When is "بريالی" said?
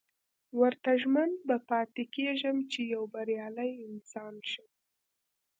3.13-3.71